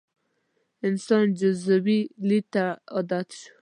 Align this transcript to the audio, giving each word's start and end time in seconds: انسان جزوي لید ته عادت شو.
انسان 0.87 1.25
جزوي 1.39 1.99
لید 2.27 2.45
ته 2.53 2.63
عادت 2.95 3.29
شو. 3.39 3.51